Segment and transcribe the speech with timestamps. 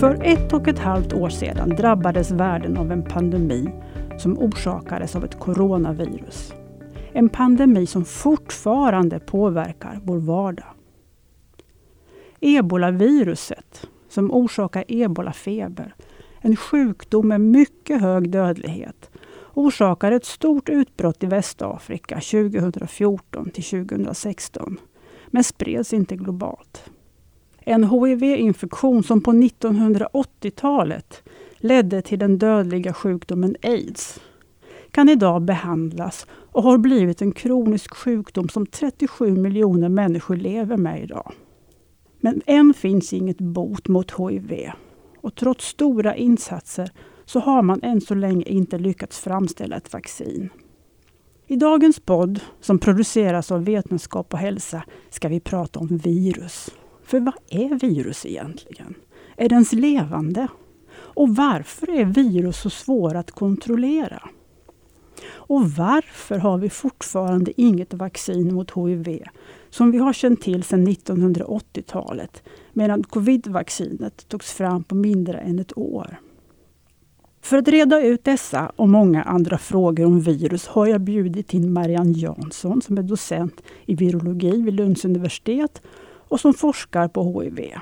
[0.00, 3.68] För ett och ett halvt år sedan drabbades världen av en pandemi
[4.18, 6.54] som orsakades av ett coronavirus.
[7.12, 10.66] En pandemi som fortfarande påverkar vår vardag.
[12.40, 15.94] Ebolaviruset som orsakar ebolafeber,
[16.40, 19.10] en sjukdom med mycket hög dödlighet,
[19.54, 24.80] orsakade ett stort utbrott i Västafrika 2014 till 2016,
[25.26, 26.90] men spreds inte globalt.
[27.68, 31.22] En HIV-infektion som på 1980-talet
[31.56, 34.20] ledde till den dödliga sjukdomen aids
[34.90, 41.02] kan idag behandlas och har blivit en kronisk sjukdom som 37 miljoner människor lever med
[41.02, 41.32] idag.
[42.20, 44.70] Men än finns inget bot mot HIV.
[45.20, 46.90] Och trots stora insatser
[47.24, 50.48] så har man än så länge inte lyckats framställa ett vaccin.
[51.46, 56.70] I dagens podd, som produceras av Vetenskap och hälsa, ska vi prata om virus.
[57.06, 58.94] För vad är virus egentligen?
[59.36, 60.48] Är det ens levande?
[60.94, 64.28] Och varför är virus så svåra att kontrollera?
[65.28, 69.22] Och varför har vi fortfarande inget vaccin mot HIV
[69.70, 75.78] som vi har känt till sedan 1980-talet medan covid-vaccinet togs fram på mindre än ett
[75.78, 76.20] år?
[77.40, 81.72] För att reda ut dessa och många andra frågor om virus har jag bjudit in
[81.72, 85.82] Marianne Jansson som är docent i virologi vid Lunds universitet
[86.28, 87.72] och som forskar på HIV.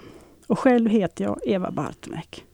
[0.47, 2.45] Och själv heter jag Eva Bartmek.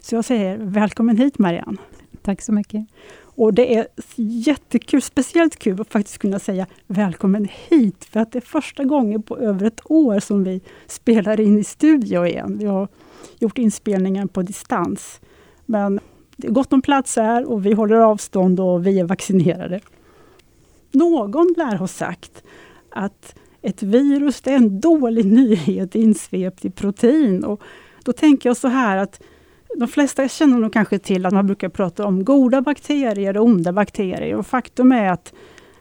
[0.00, 1.78] Så jag säger välkommen hit Marianne.
[2.22, 2.86] Tack så mycket.
[3.20, 8.38] Och det är jättekul, speciellt kul att faktiskt kunna säga välkommen hit, för att det
[8.38, 12.58] är första gången på över ett år som vi spelar in i studio igen.
[12.58, 12.88] Vi har
[13.38, 15.20] gjort inspelningen på distans.
[15.66, 16.00] Men
[16.36, 19.80] det är gott om plats här och vi håller avstånd och vi är vaccinerade.
[20.92, 22.42] Någon lär ha sagt
[22.90, 27.44] att ett virus det är en dålig nyhet insvept i protein.
[27.44, 27.62] Och
[28.04, 29.20] då tänker jag så här att
[29.76, 33.72] de flesta känner nog kanske till att man brukar prata om goda bakterier och onda
[33.72, 34.34] bakterier.
[34.34, 35.32] Och faktum är att,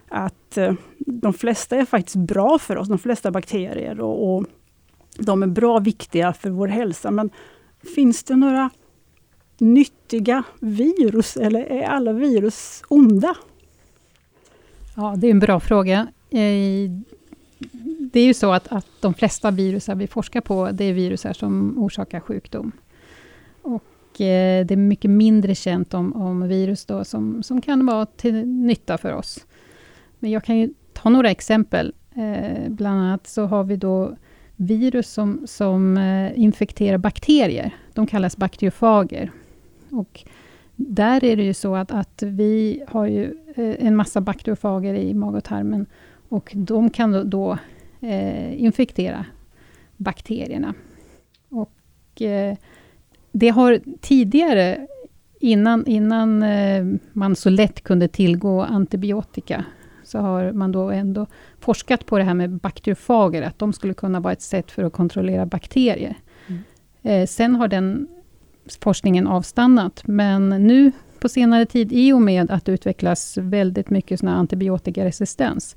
[0.07, 3.99] att eh, de flesta är faktiskt bra för oss, de flesta bakterier.
[3.99, 4.45] Och, och
[5.17, 7.11] de är bra viktiga för vår hälsa.
[7.11, 7.29] Men
[7.95, 8.69] finns det några
[9.57, 13.35] nyttiga virus eller är alla virus onda?
[14.95, 16.07] Ja, det är en bra fråga.
[16.29, 16.91] Eh,
[18.12, 21.34] det är ju så att, att de flesta virusar vi forskar på, det är virusar
[21.34, 22.72] som orsakar sjukdom.
[23.62, 28.06] Och eh, det är mycket mindre känt om, om virus då, som, som kan vara
[28.06, 29.45] till nytta för oss.
[30.19, 31.94] Men jag kan ju ta några exempel.
[32.16, 34.18] Eh, bland annat så har vi då
[34.56, 37.75] virus som, som eh, infekterar bakterier.
[37.94, 39.31] De kallas bakteriofager.
[39.89, 40.24] Och
[40.75, 43.24] där är det ju så att, att vi har ju
[43.56, 45.85] eh, en massa bakteriofager i mag och tarmen.
[46.29, 47.57] Och de kan då, då
[48.01, 49.25] eh, infektera
[49.97, 50.73] bakterierna.
[51.49, 52.57] Och eh,
[53.31, 54.87] det har tidigare,
[55.39, 59.65] innan, innan eh, man så lätt kunde tillgå antibiotika,
[60.03, 61.27] så har man då ändå
[61.59, 64.93] forskat på det här med bakteriofager, att de skulle kunna vara ett sätt för att
[64.93, 66.15] kontrollera bakterier.
[66.47, 66.61] Mm.
[67.01, 68.07] Eh, sen har den
[68.81, 74.19] forskningen avstannat, men nu på senare tid, i och med att det utvecklas väldigt mycket
[74.19, 75.75] såna antibiotikaresistens,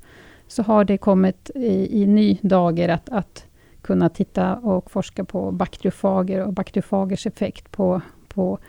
[0.51, 3.45] så har det kommit i, i ny dager att, att
[3.81, 8.59] kunna titta och forska på bakteriofager och bakteriofagers effekt på, på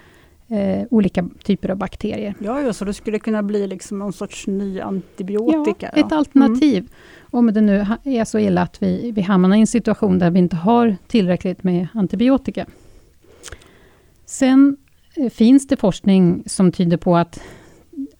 [0.48, 2.34] eh, olika typer av bakterier.
[2.38, 5.90] Ja, ja, så det skulle kunna bli liksom någon sorts ny antibiotika?
[5.94, 6.78] Ja, ett alternativ.
[6.78, 6.90] Mm.
[7.30, 10.38] Om det nu är så illa att vi, vi hamnar i en situation där vi
[10.38, 12.66] inte har tillräckligt med antibiotika.
[14.24, 14.76] Sen
[15.16, 17.40] eh, finns det forskning som tyder på att,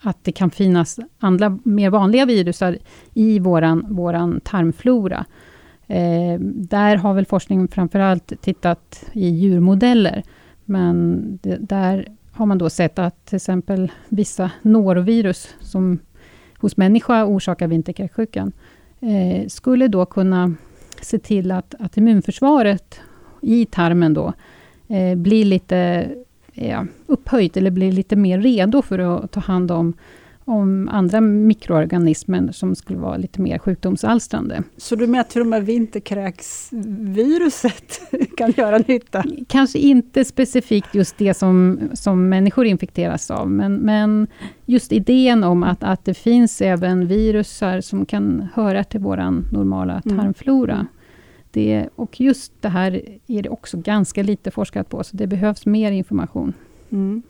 [0.02, 2.78] att det kan finnas andra mer vanliga virusar
[3.14, 5.24] i våran, våran tarmflora.
[5.86, 10.22] Eh, där har väl forskningen framförallt tittat i djurmodeller,
[10.64, 15.98] men det, där har man då sett att till exempel vissa norovirus, som
[16.58, 18.52] hos människa orsakar vinterkräksjukan,
[19.00, 20.54] eh, skulle då kunna
[21.00, 23.00] se till att, att immunförsvaret
[23.40, 24.32] i tarmen då
[24.88, 26.08] eh, blir lite
[26.52, 29.94] ja, upphöjt, eller blir lite mer redo för att ta hand om
[30.44, 34.62] om andra mikroorganismer som skulle vara lite mer sjukdomsalstrande.
[34.76, 38.00] Så du menar att till och med vinterkräksviruset
[38.36, 39.24] kan göra nytta?
[39.48, 44.26] Kanske inte specifikt just det som, som människor infekteras av, men, men
[44.66, 49.16] just idén om att, att det finns även virusar som kan höra till vår
[49.52, 50.18] normala mm.
[50.18, 50.74] tarmflora.
[50.74, 50.86] Mm.
[51.52, 55.66] Det, och just det här är det också ganska lite forskat på, så det behövs
[55.66, 56.52] mer information.
[56.90, 57.22] Mm.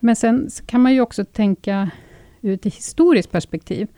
[0.00, 1.90] Men sen kan man ju också tänka
[2.40, 3.88] ur ett historiskt perspektiv,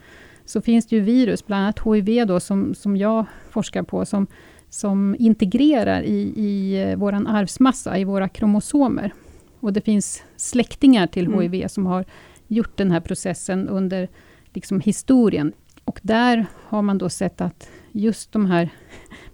[0.44, 4.26] så finns det ju virus, bland annat HIV då, som, som jag forskar på, som
[4.70, 9.12] som integrerar i, i eh, vår arvsmassa, i våra kromosomer.
[9.60, 11.40] Och det finns släktingar till mm.
[11.40, 12.04] HIV som har
[12.48, 14.08] gjort den här processen under
[14.52, 15.52] liksom, historien.
[15.84, 18.70] Och där har man då sett att just de här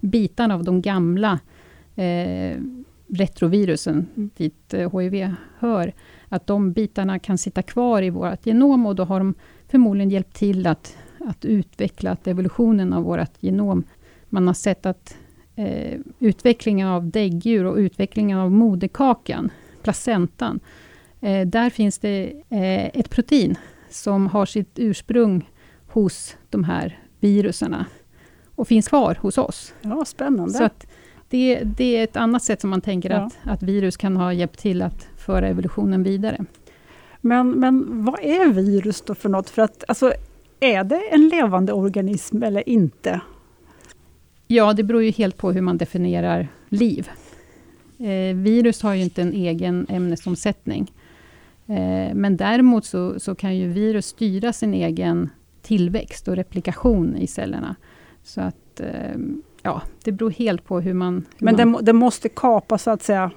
[0.01, 1.41] bitarna av de gamla
[1.95, 2.61] eh,
[3.09, 4.31] retrovirusen, mm.
[4.37, 5.93] dit eh, HIV hör,
[6.29, 9.35] att de bitarna kan sitta kvar i vårt genom och då har de
[9.69, 13.85] förmodligen hjälpt till att, att utveckla att evolutionen av vårt genom.
[14.29, 15.17] Man har sett att
[15.57, 19.51] eh, utvecklingen av däggdjur och utvecklingen av moderkakan,
[19.83, 20.61] placentan,
[21.21, 23.57] eh, där finns det eh, ett protein
[23.91, 25.51] som har sitt ursprung
[25.87, 27.87] hos de här viruserna
[28.57, 29.75] och finns kvar hos oss.
[29.83, 30.53] Ja, spännande.
[30.53, 30.69] Så
[31.29, 33.17] det, det är ett annat sätt som man tänker ja.
[33.17, 36.45] att, att virus kan ha hjälpt till att föra evolutionen vidare.
[37.21, 39.51] Men, men vad är virus då för något?
[39.51, 40.13] För att, alltså,
[40.61, 43.21] är det en levande organism eller inte?
[44.47, 47.11] Ja, det beror ju helt på hur man definierar liv.
[47.99, 50.93] Eh, virus har ju inte en egen ämnesomsättning.
[51.67, 55.31] Eh, men däremot så, så, kan ju virus styra sin egen
[55.63, 57.77] tillväxt och replikation i cellerna.
[58.27, 59.17] Så att eh,
[59.63, 61.15] ja, det beror helt på hur man...
[61.15, 61.73] Hur Men man...
[61.73, 63.31] Det, det, måste kapa så att säga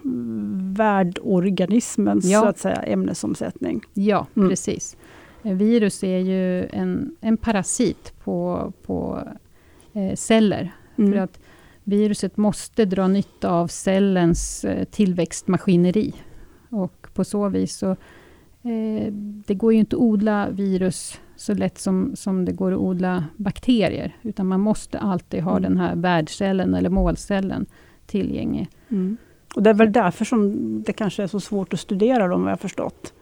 [0.77, 2.41] värdorganismens ja.
[2.41, 3.81] så att säga, ämnesomsättning?
[3.94, 4.50] Ja, mm.
[4.50, 4.97] precis.
[5.41, 9.19] Virus är ju en, en parasit på, på
[9.94, 10.71] eh, celler.
[10.97, 11.12] Mm.
[11.12, 11.39] För att
[11.83, 16.13] viruset måste dra nytta av cellens eh, tillväxtmaskineri.
[16.69, 17.89] Och på så vis så...
[18.63, 19.13] Eh,
[19.47, 23.25] det går ju inte att odla virus så lätt som, som det går att odla
[23.38, 24.15] bakterier.
[24.21, 25.63] Utan man måste alltid ha mm.
[25.63, 27.65] den här värdcellen eller målcellen
[28.06, 28.68] tillgänglig.
[28.89, 29.18] Mm.
[29.56, 30.53] Och det är väl därför som
[30.83, 33.13] det kanske är så svårt att studera dem, vad jag förstått.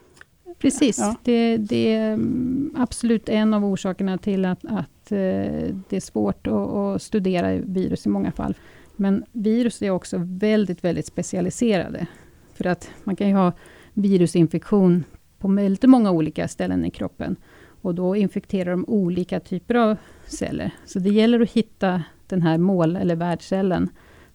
[0.58, 1.16] Precis, ja.
[1.22, 6.46] det, det, är mm, absolut en av orsakerna till att, att eh, det är svårt
[6.46, 8.54] att, att, studera virus i många fall.
[8.96, 12.06] Men virus är också väldigt, väldigt specialiserade.
[12.54, 13.52] För att man kan ju ha
[13.94, 15.04] virusinfektion
[15.38, 17.36] på väldigt många olika ställen i kroppen.
[17.82, 19.96] Och då infekterar de olika typer av
[20.26, 20.70] celler.
[20.84, 23.90] Så det gäller att hitta den här mål eller värdcellen,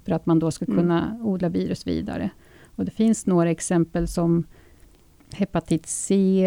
[0.06, 0.78] för att man då ska mm.
[0.78, 1.26] kunna mm.
[1.26, 2.30] odla virus vidare.
[2.76, 4.44] Och det finns några exempel som
[5.34, 6.46] hepatit C,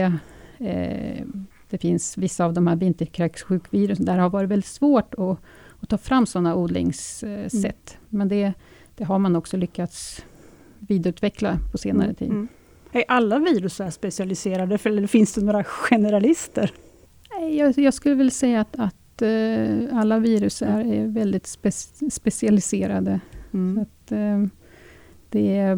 [0.58, 1.24] eh,
[1.70, 5.38] det finns vissa av de här vinterkräkssjukvirusen, där har varit väldigt svårt att,
[5.80, 7.54] att ta fram sådana odlingssätt.
[7.54, 8.08] Mm.
[8.08, 8.52] Men det,
[8.96, 10.24] det, har man också lyckats
[10.78, 12.14] vidareutveckla på senare mm.
[12.14, 12.30] tid.
[12.30, 12.48] Mm.
[12.92, 16.72] Är alla virus specialiserade, eller finns det några generalister?
[17.50, 21.70] Jag, jag skulle väl säga att, att uh, alla virus är, är väldigt spe,
[22.10, 23.20] specialiserade.
[23.52, 23.78] Mm.
[23.82, 24.46] Att, uh,
[25.30, 25.74] det,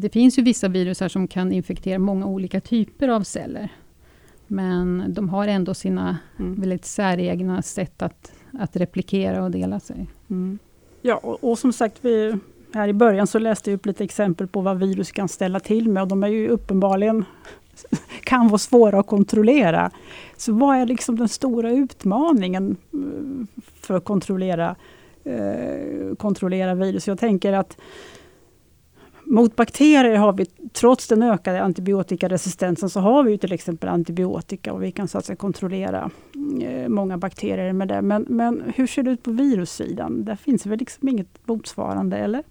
[0.00, 3.72] det, finns ju vissa virus här som kan infektera många olika typer av celler.
[4.46, 6.60] Men de har ändå sina mm.
[6.60, 10.06] väldigt säregna sätt att, att replikera och dela sig.
[10.30, 10.58] Mm.
[11.02, 12.38] Ja, och, och, som sagt, vi,
[12.74, 15.88] här i början så läste jag upp lite exempel på vad virus kan ställa till
[15.88, 17.24] med och de är ju uppenbarligen
[18.24, 19.90] kan vara svåra att kontrollera.
[20.36, 24.76] Så vad är liksom den stora utmaningen eh, för att kontrollera,
[25.24, 27.06] eh, kontrollera virus?
[27.06, 27.76] Jag tänker att
[29.30, 34.82] mot bakterier har vi, trots den ökade antibiotikaresistensen, så har vi till exempel antibiotika och
[34.82, 36.10] vi kan så att säga kontrollera
[36.62, 38.02] eh, många bakterier med det.
[38.02, 40.24] Men, men hur ser det ut på virussidan?
[40.24, 42.42] Där finns väl liksom inget motsvarande, eller?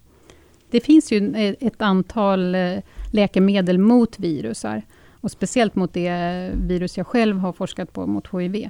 [0.70, 2.78] Det finns ju ett antal eh,
[3.12, 4.82] läkemedel mot virusar.
[5.20, 8.68] Och speciellt mot det virus jag själv har forskat på, mot HIV.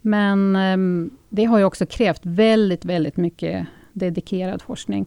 [0.00, 5.06] Men eh, det har ju också krävt väldigt, väldigt mycket dedikerad forskning.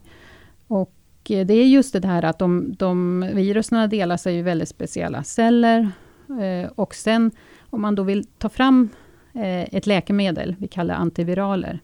[0.68, 0.92] Och
[1.30, 5.24] eh, det är just det här att de, de virusen delar sig i väldigt speciella
[5.24, 5.92] celler.
[6.30, 7.32] Eh, och sen
[7.70, 8.90] om man då vill ta fram
[9.34, 11.80] eh, ett läkemedel, vi kallar antiviraler.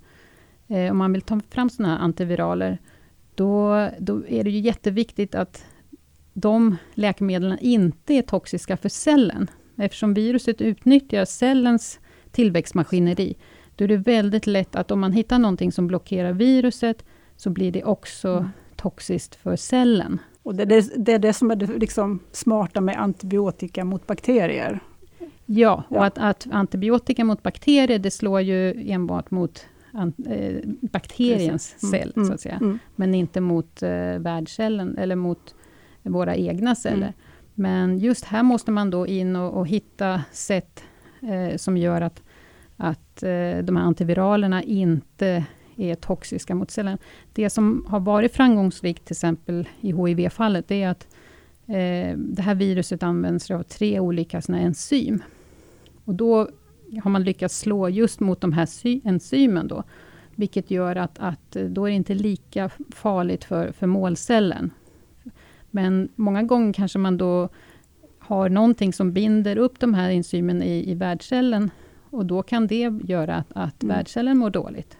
[0.67, 2.77] Eh, om man vill ta fram sådana här antiviraler,
[3.35, 5.65] då, då är det ju jätteviktigt att
[6.33, 9.49] de läkemedlen inte är toxiska för cellen.
[9.77, 11.99] Eftersom viruset utnyttjar cellens
[12.31, 13.35] tillväxtmaskineri,
[13.75, 17.05] då är det väldigt lätt att om man hittar någonting som blockerar viruset,
[17.37, 18.49] så blir det också mm.
[18.75, 20.19] toxiskt för cellen.
[20.43, 24.07] Och det, är det, det är det som är det liksom smarta med antibiotika mot
[24.07, 24.79] bakterier?
[25.45, 26.05] Ja, och ja.
[26.05, 31.91] Att, att, antibiotika mot bakterier, det slår ju enbart mot eh, bakteriens mm.
[31.91, 32.27] cell, mm.
[32.27, 32.55] så att säga.
[32.55, 32.79] Mm.
[32.95, 35.55] Men inte mot eh, värdcellen, eller mot
[36.03, 36.97] våra egna celler.
[36.97, 37.13] Mm.
[37.55, 40.83] Men just här måste man då in och, och hitta sätt
[41.21, 42.23] eh, som gör att,
[42.77, 46.97] att eh, de här antiviralerna inte är toxiska mot cellen.
[47.33, 51.07] Det som har varit framgångsrikt, till exempel i HIV-fallet, det är att
[51.67, 55.23] eh, det här viruset används av tre olika såna enzym.
[56.05, 56.49] Och då
[57.03, 58.67] har man lyckats slå just mot de här
[59.03, 59.83] enzymen då,
[60.35, 64.71] vilket gör att, att då är det inte lika farligt för, för målcellen.
[65.71, 67.49] Men många gånger kanske man då
[68.19, 71.71] har någonting som binder upp de här enzymen i, i värdcellen
[72.09, 73.95] och då kan det göra att, att mm.
[73.95, 74.97] värdcellen mår dåligt.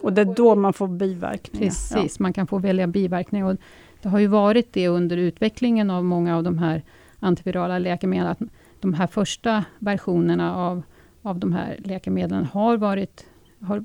[0.00, 1.66] Och det är då man får biverkningar?
[1.66, 2.22] Precis, ja.
[2.22, 3.46] man kan få välja biverkningar.
[3.46, 3.56] Och
[4.02, 6.82] det har ju varit det under utvecklingen av många av de här
[7.18, 8.40] antivirala läkemedlen, att
[8.80, 10.82] de här första versionerna av,
[11.22, 13.26] av de här läkemedlen har, varit,
[13.60, 13.84] har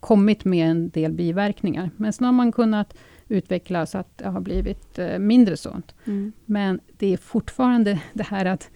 [0.00, 1.90] kommit med en del biverkningar.
[1.96, 2.94] Men sen har man kunnat
[3.28, 5.94] utveckla så att det har blivit eh, mindre sånt.
[6.04, 6.32] Mm.
[6.44, 8.70] Men det är fortfarande det här att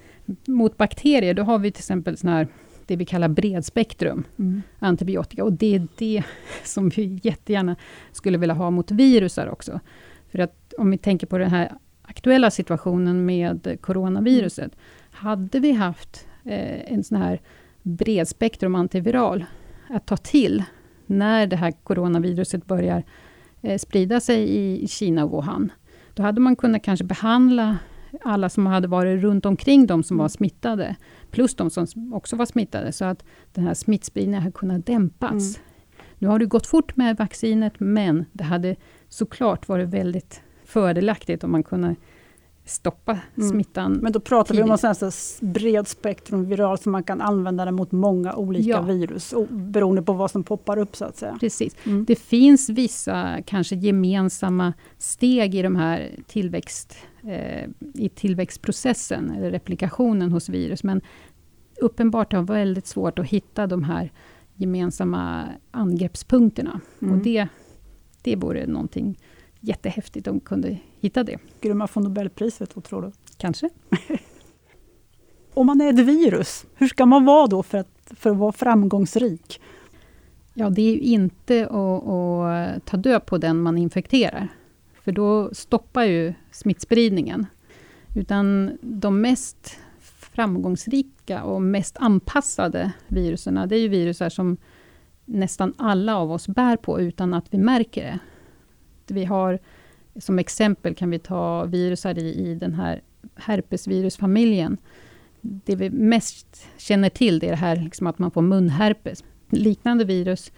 [0.47, 2.49] mot bakterier, då har vi till exempel sån här
[2.87, 4.63] det vi kallar bredspektrum mm.
[4.79, 5.45] antibiotika.
[5.45, 6.23] Och det är det
[6.65, 7.77] som vi jättegärna
[8.13, 9.81] skulle vilja ha mot virusar också.
[10.29, 11.73] För att om vi tänker på den här
[12.11, 14.77] aktuella situationen med coronaviruset.
[15.11, 17.41] Hade vi haft eh, en sån här
[17.83, 19.45] bredspektrum antiviral
[19.89, 20.65] att ta till
[21.07, 23.05] när det här coronaviruset börjar
[23.79, 24.49] sprida sig
[24.83, 25.73] i Kina och Wuhan.
[26.15, 27.79] Då hade man kunnat kanske behandla
[28.23, 30.29] alla som hade varit runt omkring de som var mm.
[30.31, 30.97] smittade,
[31.31, 35.57] plus de som också var smittade, så att den här smittspridningen hade kunnat dämpas.
[35.57, 35.67] Mm.
[36.19, 38.77] Nu har det gått fort med vaccinet, men det hade
[39.09, 41.97] såklart varit väldigt fördelaktigt om man kunde
[42.71, 43.51] stoppa mm.
[43.51, 43.93] smittan.
[43.93, 44.67] Men då pratar tidigt.
[44.67, 48.69] vi om en sån bred spektrum viral, så man kan använda det mot många olika
[48.69, 48.83] ja.
[48.83, 51.37] virus, beroende på vad som poppar upp så att säga.
[51.41, 51.77] Precis.
[51.87, 52.05] Mm.
[52.05, 60.33] Det finns vissa kanske gemensamma steg i de här tillväxt, eh, i tillväxtprocessen, eller replikationen
[60.33, 61.01] hos virus, men
[61.81, 64.13] uppenbart har väldigt svårt att hitta de här
[64.55, 66.81] gemensamma angreppspunkterna.
[67.03, 67.15] Mm.
[67.15, 67.49] Och det,
[68.23, 69.19] det vore någonting
[69.61, 71.39] jättehäftigt om de kunde hitta det.
[71.59, 73.13] Skulle man få Nobelpriset, vad tror du?
[73.37, 73.69] Kanske.
[75.55, 78.53] om man är ett virus, hur ska man vara då för att, för att vara
[78.53, 79.61] framgångsrik?
[80.55, 84.49] Ja, det är ju inte att, att ta död på den man infekterar.
[85.05, 87.47] För då stoppar ju smittspridningen.
[88.15, 89.77] Utan de mest
[90.19, 94.57] framgångsrika och mest anpassade virusen, det är ju virusar som
[95.25, 98.19] nästan alla av oss bär på utan att vi märker det.
[99.11, 99.59] Vi har
[100.17, 103.03] som exempel kan vi ta virusar i, i den här
[103.35, 104.77] herpesvirusfamiljen.
[105.41, 109.25] Det vi mest känner till det är det här liksom att man får munherpes.
[109.51, 110.53] Liknande virus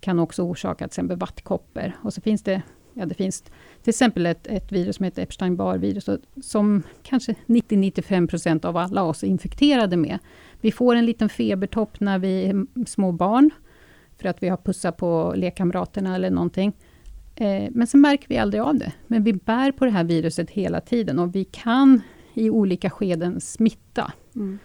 [0.00, 1.92] kan också orsaka till exempel vattkoppor.
[2.02, 2.62] Och så finns det,
[2.94, 3.42] ja, det finns
[3.82, 6.08] till exempel ett, ett virus som heter Epstein-Barr-virus,
[6.42, 10.18] som kanske 90-95% av alla oss är infekterade med.
[10.60, 13.50] Vi får en liten febertopp när vi är små barn,
[14.18, 16.72] för att vi har pussat på lekkamraterna eller någonting.
[17.40, 18.92] Eh, men så märker vi aldrig av det.
[19.06, 22.00] Men vi bär på det här viruset hela tiden och vi kan
[22.34, 24.12] i olika skeden smitta.
[24.34, 24.58] Mm.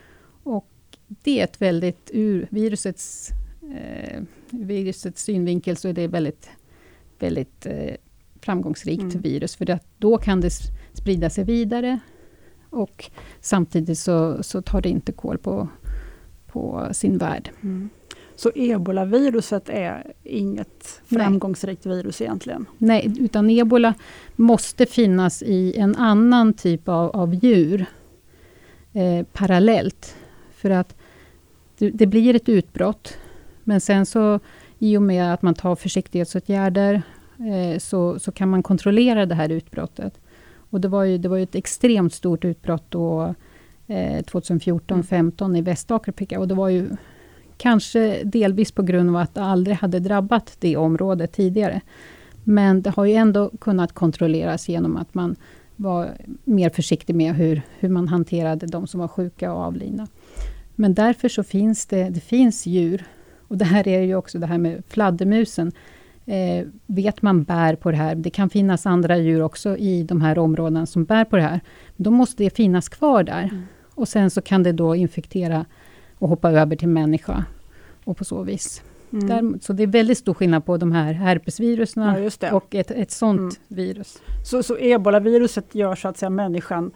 [0.44, 0.70] Och
[1.08, 3.30] det är ett väldigt, ur virusets,
[3.76, 6.50] eh, virusets synvinkel, så är det väldigt,
[7.20, 7.96] väldigt eh,
[8.42, 9.22] framgångsrikt mm.
[9.22, 10.52] virus, för att då kan det
[10.94, 12.00] sprida sig vidare
[12.70, 15.68] och samtidigt så, så tar det inte koll på,
[16.48, 17.50] på sin värld.
[17.62, 17.90] Mm.
[18.36, 21.96] Så ebolaviruset är inget framgångsrikt Nej.
[21.96, 22.66] virus egentligen?
[22.78, 23.94] Nej, utan ebola
[24.36, 27.86] måste finnas i en annan typ av, av djur
[28.94, 30.16] eh, parallellt.
[30.56, 30.96] För att
[31.78, 33.18] det, det, blir ett utbrott,
[33.64, 34.40] men sen så
[34.80, 37.02] i och med att man tar försiktighetsåtgärder
[37.40, 40.20] eh, så, så kan man kontrollera det här utbrottet.
[40.70, 43.36] Och det var ju, det var ju ett extremt stort utbrott då
[43.88, 45.56] eh, 2014-15 mm.
[45.56, 46.90] i Västafrika och det var ju
[47.58, 51.82] Kanske delvis på grund av att det aldrig hade drabbat det området tidigare.
[52.44, 55.36] Men det har ju ändå kunnat kontrolleras genom att man
[55.76, 56.10] var
[56.44, 60.08] mer försiktig med hur, hur man hanterade de som var sjuka och avlidna.
[60.76, 63.06] Men därför så finns det, det finns djur,
[63.48, 65.72] och det här är ju också det här med fladdermusen,
[66.26, 68.16] eh, vet man bär på det här.
[68.16, 71.60] Det kan finnas andra djur också i de här områdena som bär på det här.
[71.96, 73.44] Då måste det finnas kvar där.
[73.44, 73.64] Mm.
[73.96, 75.66] Och sen så kan det då infektera
[76.20, 77.46] och hoppa över till människa.
[78.04, 78.82] Och på så vis.
[79.14, 79.28] Mm.
[79.28, 83.12] Däremot, så det är väldigt stor skillnad på de här herpesvirusen ja, och ett, ett
[83.12, 83.52] sånt mm.
[83.68, 84.22] virus.
[84.46, 86.92] Så, så ebolaviruset gör så att säga människan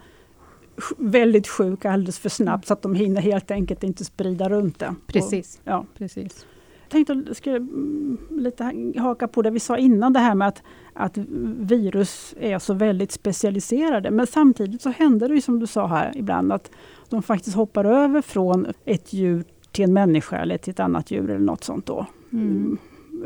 [0.98, 4.94] väldigt sjuk alldeles för snabbt, så att de hinner helt enkelt inte sprida runt det.
[5.06, 5.60] Precis.
[5.64, 5.86] Och, ja.
[5.98, 6.46] Precis.
[6.82, 10.34] Jag tänkte att jag skulle mm, lite haka på det vi sa innan, det här
[10.34, 10.62] med att,
[10.92, 11.18] att
[11.58, 14.10] virus är så väldigt specialiserade.
[14.10, 16.70] Men samtidigt så händer det ju som du sa här ibland, att
[17.10, 21.30] de faktiskt hoppar över från ett djur till en människa eller till ett annat djur
[21.30, 22.06] eller något sånt då.
[22.32, 22.78] Mm.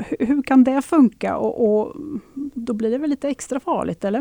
[0.08, 1.36] Hur, hur, kan det funka?
[1.36, 1.96] Och, och,
[2.34, 4.20] då blir det väl lite extra farligt, eller?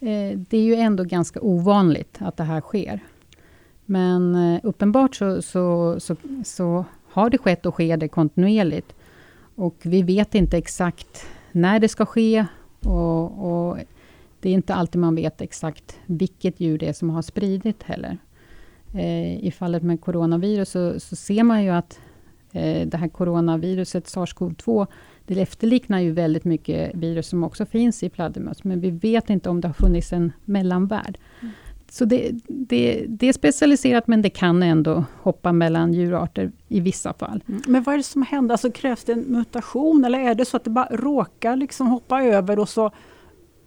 [0.00, 3.00] Eh, det är ju ändå ganska ovanligt att det här sker.
[3.84, 8.94] Men eh, uppenbart så, så, så, så har det skett och sker det kontinuerligt.
[9.54, 12.46] Och vi vet inte exakt när det ska ske
[12.84, 13.78] och, och
[14.40, 18.18] det är inte alltid man vet exakt vilket djur det är som har spridit heller.
[18.96, 22.00] Eh, I fallet med coronavirus så, så ser man ju att
[22.52, 24.86] eh, det här coronaviruset, sars-cov-2,
[25.26, 29.50] det efterliknar ju väldigt mycket virus som också finns i fladdermöss, men vi vet inte
[29.50, 31.18] om det har funnits en mellanvärld.
[31.40, 31.52] Mm.
[31.90, 37.12] Så det, det, det, är specialiserat, men det kan ändå hoppa mellan djurarter i vissa
[37.12, 37.44] fall.
[37.48, 37.62] Mm.
[37.66, 38.52] Men vad är det som händer?
[38.52, 42.22] Alltså, krävs det en mutation, eller är det så att det bara råkar liksom hoppa
[42.22, 42.90] över och så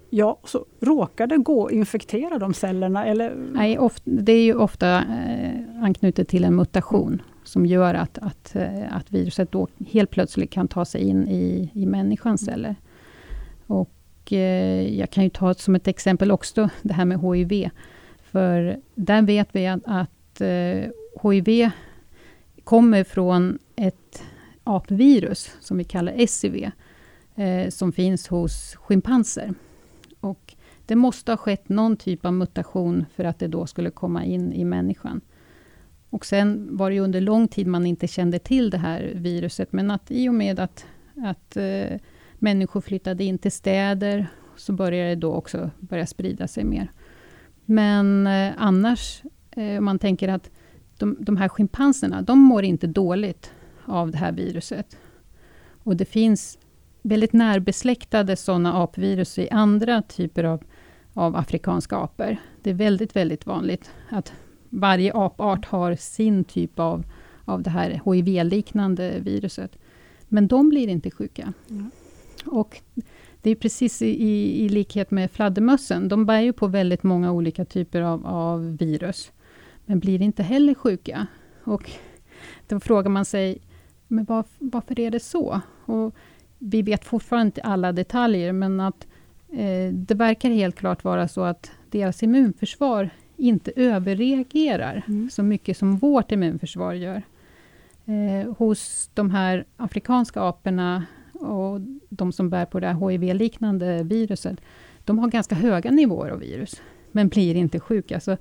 [0.10, 3.06] Ja, så råkar det gå att infektera de cellerna?
[3.06, 3.36] Eller?
[3.36, 8.96] Nej, det är ju ofta eh, anknutet till en mutation, som gör att, att, eh,
[8.96, 12.75] att viruset då helt plötsligt kan ta sig in i, i människans celler.
[13.68, 17.70] Och eh, jag kan ju ta som ett exempel också det här med HIV.
[18.32, 20.92] För där vet vi att, att eh,
[21.32, 21.70] HIV
[22.63, 24.24] kommer från ett
[24.63, 26.72] apvirus, som vi kallar SIV,
[27.36, 29.54] eh, som finns hos schimpanser.
[30.20, 34.26] Och det måste ha skett någon typ av mutation för att det då skulle komma
[34.26, 35.22] in i människan.
[36.10, 39.92] Och sen var det under lång tid man inte kände till det här viruset, men
[39.92, 40.86] att i och med att,
[41.16, 42.00] att eh,
[42.40, 46.92] människor flyttade in till städer, så började det då också börja sprida sig mer.
[47.66, 50.52] Men eh, annars, eh, om man tänker att
[50.98, 53.52] de, de här schimpanserna, de mår inte dåligt
[53.86, 54.98] av det här viruset.
[55.84, 56.58] Och det finns
[57.01, 60.63] väldigt närbesläktade sådana apvirus i andra typer av,
[61.13, 62.38] av afrikanska apor.
[62.62, 64.34] Det är väldigt, väldigt vanligt att
[64.70, 67.03] varje apart har sin typ av,
[67.46, 69.77] av det här HIV-liknande viruset.
[70.27, 71.53] Men de blir inte sjuka.
[71.70, 71.91] Mm.
[72.46, 72.82] Och
[73.41, 76.08] det är precis i, i, likhet med fladdermössen.
[76.08, 79.32] De bär ju på väldigt många olika typer av, av virus.
[79.86, 81.27] Men blir inte heller sjuka.
[81.63, 81.91] Och
[82.68, 83.62] då frågar man sig,
[84.08, 85.62] men var, varför är det så?
[85.86, 86.15] Och
[86.60, 89.07] vi vet fortfarande inte alla detaljer, men att
[89.51, 95.29] eh, det verkar helt klart vara så att deras immunförsvar inte överreagerar mm.
[95.29, 97.22] så mycket som vårt immunförsvar gör.
[98.05, 104.62] Eh, hos de här afrikanska aporna och de som bär på det här HIV-liknande viruset,
[105.05, 106.81] de har ganska höga nivåer av virus,
[107.12, 108.20] men blir inte sjuka.
[108.20, 108.38] Så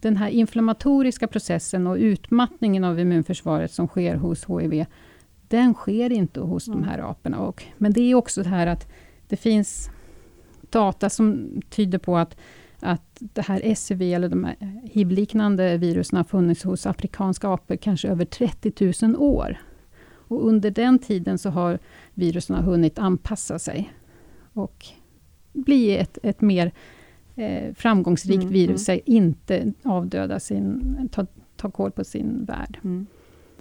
[0.00, 4.84] den här inflammatoriska processen och utmattningen av immunförsvaret som sker hos HIV,
[5.52, 6.80] den sker inte hos mm.
[6.80, 7.38] de här aporna.
[7.38, 8.88] Och, men det är också det här att
[9.28, 9.90] det finns
[10.70, 12.36] data som tyder på att,
[12.80, 18.08] att det här SCV, eller de här hiv-liknande virusen, har funnits hos afrikanska apor kanske
[18.08, 19.56] över 30 000 år.
[20.04, 21.78] Och under den tiden så har
[22.14, 23.92] virusen hunnit anpassa sig
[24.52, 24.86] och
[25.52, 26.72] bli ett, ett mer
[27.36, 29.00] eh, framgångsrikt mm, virus, mm.
[29.04, 32.78] inte avdöda sin, ta, ta koll på sin värld.
[32.84, 33.06] Mm.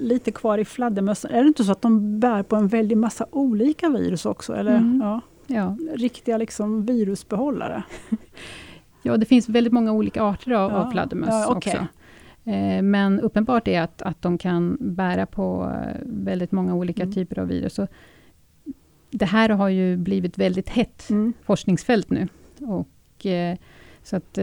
[0.01, 3.25] Lite kvar i fladdermössen, är det inte så att de bär på en väldig massa
[3.31, 4.53] olika virus också?
[4.53, 4.77] Eller?
[4.77, 5.01] Mm.
[5.03, 5.21] Ja.
[5.47, 5.77] Ja.
[5.93, 7.83] Riktiga liksom virusbehållare?
[9.03, 10.77] ja, det finns väldigt många olika arter av, ja.
[10.77, 11.73] av fladdermöss ja, okay.
[11.73, 11.87] också.
[12.49, 17.13] Eh, men uppenbart är att, att de kan bära på eh, väldigt många olika mm.
[17.13, 17.79] typer av virus.
[17.79, 17.87] Och
[19.09, 21.33] det här har ju blivit väldigt hett mm.
[21.43, 22.27] forskningsfält nu.
[22.59, 23.57] Och, eh,
[24.03, 24.37] så att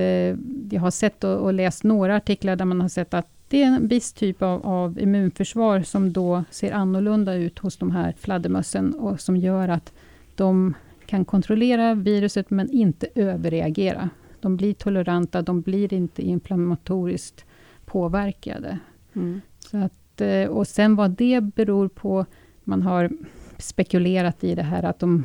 [0.71, 3.67] jag har sett och, och, läst några artiklar där man har sett att det är
[3.67, 8.95] en viss typ av, av immunförsvar som då ser annorlunda ut hos de här fladdermössen
[8.95, 9.93] och som gör att
[10.35, 10.75] de
[11.07, 14.11] kan kontrollera viruset men inte överreagera.
[14.41, 17.45] De blir toleranta, de blir inte inflammatoriskt
[17.85, 18.79] påverkade.
[19.15, 19.41] Mm.
[19.59, 22.27] Så att, eh, och sen vad det beror på,
[22.65, 23.11] man har
[23.59, 25.25] spekulerat i det här att de,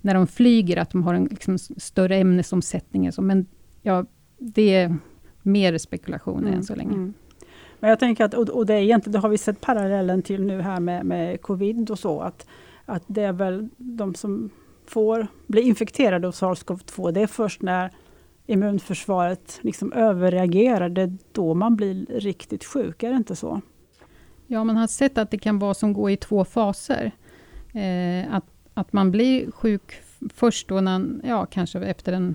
[0.00, 3.10] när de flyger, att de har en liksom större ämnesomsättning.
[3.18, 3.46] Men
[3.82, 4.06] ja,
[4.38, 4.96] det
[5.42, 6.54] mer spekulationer mm.
[6.54, 6.94] än så länge.
[6.94, 7.14] Mm.
[7.80, 10.60] Men jag tänker att, och det, är egentligen, det har vi sett parallellen till nu
[10.60, 12.46] här med, med covid och så, att,
[12.84, 14.50] att det är väl de som
[14.86, 17.90] får bli infekterade av SARS-CoV-2, det är först när
[18.46, 23.60] immunförsvaret liksom överreagerar, det är då man blir riktigt sjuk, är det inte så?
[24.46, 27.12] Ja, man har sett att det kan vara som går i två faser.
[27.72, 30.02] Eh, att, att man blir sjuk
[30.34, 32.34] först då, när, ja, kanske efter en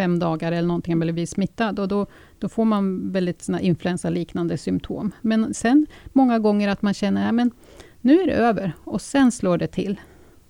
[0.00, 1.78] fem dagar eller någonting, eller blir smittad.
[1.78, 2.06] Och då,
[2.38, 5.12] då får man väldigt influensaliknande symptom.
[5.20, 7.52] Men sen många gånger att man känner, att
[8.00, 10.00] nu är det över, och sen slår det till.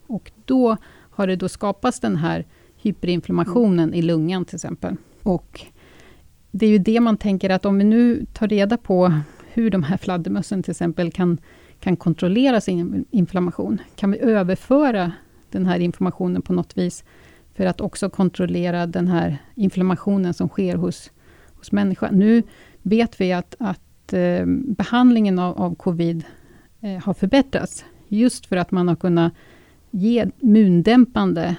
[0.07, 0.77] Och då
[1.11, 4.97] har det då skapats den här hyperinflammationen i lungan till exempel.
[5.23, 5.61] Och
[6.51, 9.13] det är ju det man tänker att om vi nu tar reda på
[9.53, 11.39] hur de här fladdermössen till exempel kan,
[11.81, 15.13] kan kontrollera sin inflammation, kan vi överföra
[15.51, 17.05] den här informationen på något vis,
[17.61, 21.11] för att också kontrollera den här inflammationen som sker hos,
[21.55, 22.15] hos människan.
[22.15, 22.43] Nu
[22.83, 26.25] vet vi att, att eh, behandlingen av, av covid
[26.81, 29.33] eh, har förbättrats Just för att man har kunnat
[29.91, 31.57] ge immundämpande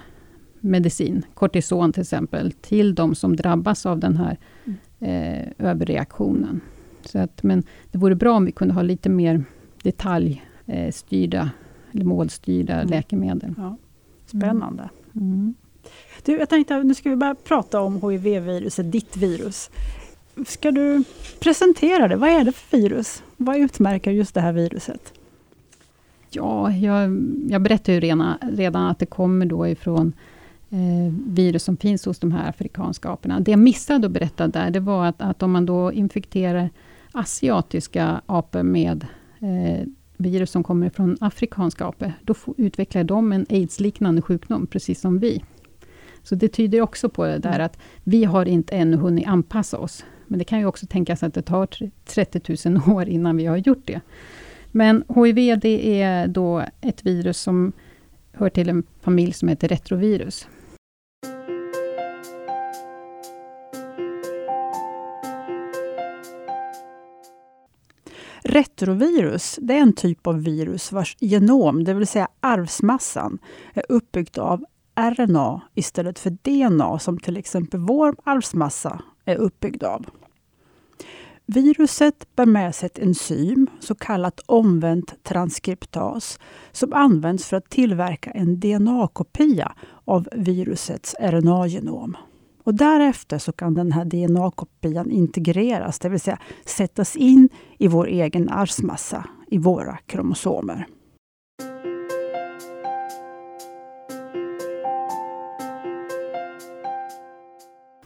[0.59, 4.37] medicin, kortison till exempel, till de som drabbas av den här
[4.99, 6.61] eh, överreaktionen.
[7.05, 9.43] Så att, men det vore bra om vi kunde ha lite mer
[9.83, 11.49] detaljstyrda,
[11.91, 12.87] eller målstyrda mm.
[12.87, 13.53] läkemedel.
[13.57, 13.77] Ja.
[14.25, 14.89] Spännande.
[15.15, 15.53] Mm.
[16.25, 19.69] Du, jag tänkte nu ska vi börja prata om HIV-viruset, ditt virus.
[20.47, 21.03] Ska du
[21.39, 22.15] presentera det?
[22.15, 23.23] Vad är det för virus?
[23.37, 25.13] Vad utmärker just det här viruset?
[26.29, 27.01] Ja, jag,
[27.49, 30.13] jag berättade ju redan, redan att det kommer då ifrån
[30.69, 33.39] eh, virus som finns hos de här afrikanska aporna.
[33.39, 36.69] Det jag missade att berätta där, det var att, att om man då infekterar
[37.11, 39.05] asiatiska apor med
[39.39, 45.19] eh, virus som kommer från afrikanska apor, då utvecklar de en aids-liknande sjukdom, precis som
[45.19, 45.43] vi.
[46.23, 50.05] Så det tyder också på det där att vi har inte ännu hunnit anpassa oss.
[50.27, 51.67] Men det kan ju också tänkas att det tar
[52.05, 54.01] 30 000 år innan vi har gjort det.
[54.71, 57.73] Men HIV det är då ett virus som
[58.31, 60.47] hör till en familj som heter retrovirus.
[68.43, 73.39] Retrovirus det är en typ av virus vars genom, det vill säga arvsmassan,
[73.73, 80.05] är uppbyggt av RNA istället för DNA som till exempel vår arvsmassa är uppbyggd av.
[81.45, 86.39] Viruset bär med sig ett enzym, så kallat omvänt transkriptas,
[86.71, 89.71] som används för att tillverka en DNA-kopia
[90.05, 92.17] av virusets RNA-genom.
[92.63, 98.07] Och därefter så kan den här DNA-kopian integreras, det vill säga sättas in i vår
[98.07, 100.87] egen arvsmassa, i våra kromosomer.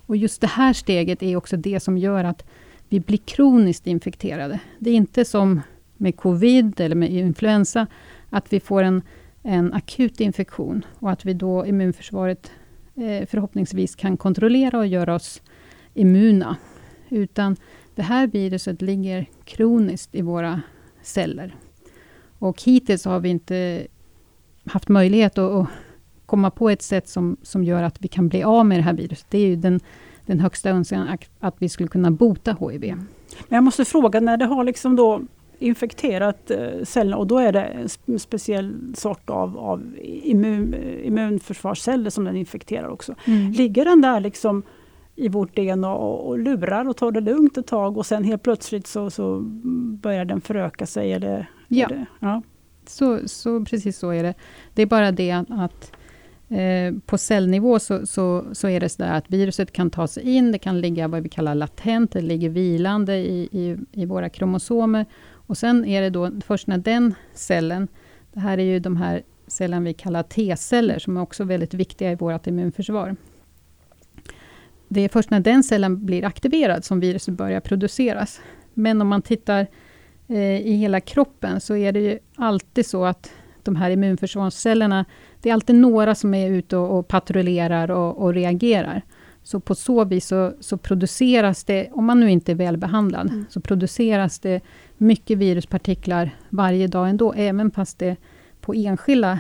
[0.06, 2.46] Och just det här steget är också det som gör att
[2.90, 4.60] vi blir kroniskt infekterade.
[4.80, 5.62] Det är inte som
[5.98, 7.88] med covid eller med influensa,
[8.30, 9.02] att vi får en,
[9.44, 12.52] en akut infektion och att vi då immunförsvaret
[12.96, 15.42] eh, förhoppningsvis kan kontrollera och göra oss
[15.94, 16.58] immuna.
[17.10, 17.56] Utan
[17.96, 20.62] det här viruset ligger kroniskt i våra
[21.02, 21.56] celler.
[22.40, 23.88] Och hittills har vi inte
[24.66, 25.68] haft möjlighet att, att
[26.26, 28.94] komma på ett sätt som, som gör att vi kan bli av med det här
[28.94, 29.26] viruset.
[29.30, 29.80] Det är ju den,
[30.26, 32.96] den högsta önskan, att, att vi skulle kunna bota HIV.
[33.48, 35.22] Men jag måste fråga, när det har liksom då
[35.60, 42.24] infekterat eh, cellerna och då är det en speciell sort av, av immun, immunförsvarsceller som
[42.24, 43.16] den infekterar också.
[43.26, 43.52] Mm.
[43.52, 44.64] Ligger den där liksom
[45.16, 48.44] i vårt DNA och, och lurar och tar det lugnt ett tag och sen helt
[48.44, 49.40] plötsligt så, så
[50.02, 51.14] börjar den föröka sig?
[51.14, 52.42] Eller, ja, det, ja.
[52.88, 54.34] Så, så precis så är det.
[54.74, 55.92] Det är bara det att, att
[56.50, 60.52] eh, på cellnivå så, så, så är det så att viruset kan ta sig in,
[60.52, 65.06] det kan ligga vad vi kallar latent, det ligger vilande i, i, i våra kromosomer.
[65.48, 67.88] Och sen är det då först när den cellen,
[68.34, 72.12] det här är ju de här cellerna vi kallar T-celler, som är också väldigt viktiga
[72.12, 73.16] i vårt immunförsvar.
[74.88, 78.42] Det är först när den cellen blir aktiverad som viruset börjar produceras.
[78.74, 79.68] Men om man tittar
[80.28, 83.32] eh, i hela kroppen så är det ju alltid så att
[83.66, 85.06] de här immunförsvarscellerna,
[85.42, 89.02] det är alltid några som är ute och, och patrullerar och, och, reagerar.
[89.44, 93.46] Så på så vis så, så, produceras det, om man nu inte är välbehandlad, mm.
[93.50, 94.62] så produceras det
[94.98, 98.16] mycket viruspartiklar varje dag ändå, även fast det
[98.62, 99.40] på enskilda,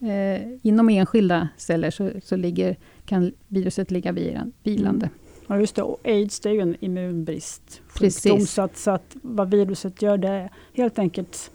[0.00, 4.12] eh, inom enskilda celler så, så ligger, kan viruset ligga
[4.62, 5.06] vilande.
[5.06, 5.18] Mm.
[5.50, 8.40] Ja just det, och aids det är ju en immunbristsjukdom.
[8.40, 11.50] Så att, så att vad viruset gör det är helt enkelt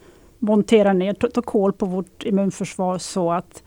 [0.45, 3.63] montera ner, ta, ta koll på vårt immunförsvar så att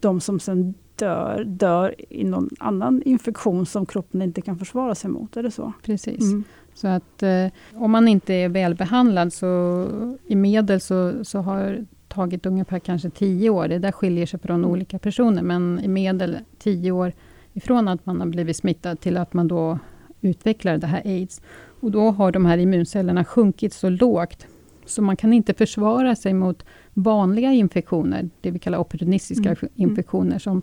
[0.00, 5.10] de som sen dör, dör i någon annan infektion som kroppen inte kan försvara sig
[5.10, 5.36] mot.
[5.36, 5.72] Är det så?
[5.82, 6.20] Precis.
[6.20, 6.44] Mm.
[6.74, 9.86] Så att eh, om man inte är välbehandlad, så
[10.26, 13.68] i medel så, så har tagit ungefär kanske tio år.
[13.68, 14.70] Det där skiljer sig från mm.
[14.70, 17.12] olika personer, men i medel tio år
[17.52, 19.78] ifrån att man har blivit smittad till att man då
[20.20, 21.40] utvecklar det här aids.
[21.80, 24.46] Och då har de här immuncellerna sjunkit så lågt,
[24.86, 29.58] så man kan inte försvara sig mot vanliga infektioner, det vi kallar opportunistiska mm.
[29.60, 29.72] mm.
[29.74, 30.62] infektioner, som,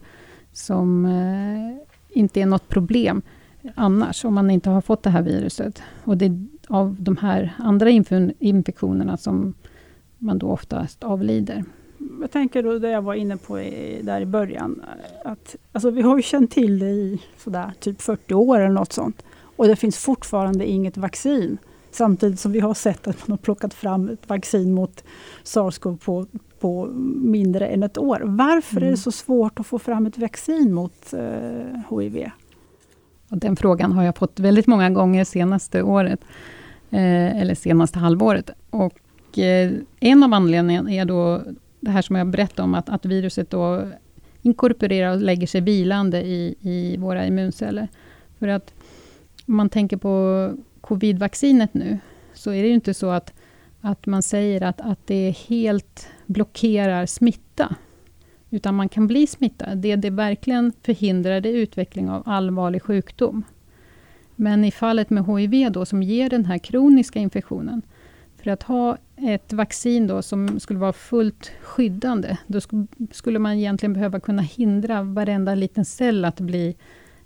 [0.51, 3.21] som eh, inte är något problem
[3.75, 5.81] annars, om man inte har fått det här viruset.
[6.03, 7.89] Och det är av de här andra
[8.39, 9.53] infektionerna som
[10.17, 11.63] man då oftast avlider.
[12.21, 14.81] Jag tänker då det jag var inne på i, där i början.
[15.25, 18.93] Att, alltså vi har ju känt till det i sådär, typ 40 år eller något
[18.93, 19.23] sånt.
[19.55, 21.57] Och det finns fortfarande inget vaccin.
[21.93, 25.03] Samtidigt som vi har sett att man har plockat fram ett vaccin mot
[25.43, 26.25] sars-cov på,
[26.59, 26.85] på
[27.21, 28.21] mindre än ett år.
[28.23, 28.77] Varför mm.
[28.77, 28.97] är det mm.
[28.97, 32.29] så svårt att få fram ett vaccin mot eh, HIV?
[33.29, 36.19] Den frågan har jag fått väldigt många gånger senaste året,
[36.89, 38.49] eh, eller senaste halvåret.
[38.69, 41.41] Och eh, en av anledningarna är då
[41.79, 43.87] det här som jag berättade om, att, att viruset då
[44.41, 47.87] inkorporerar och lägger sig vilande i, i våra immunceller.
[48.39, 48.73] För att
[49.47, 50.49] om man tänker på
[50.83, 51.99] Covidvaccinet nu,
[52.33, 53.33] så är det ju inte så att,
[53.81, 57.75] att man säger att, att det helt blockerar smitta.
[58.49, 59.77] Utan man kan bli smittad.
[59.77, 63.43] Det det verkligen förhindrar, det är utveckling av allvarlig sjukdom.
[64.35, 67.81] Men i fallet med HIV då, som ger den här kroniska infektionen,
[68.37, 72.59] för att ha ett vaccin då som skulle vara fullt skyddande, då
[73.11, 76.75] skulle man egentligen behöva kunna hindra varenda liten cell att bli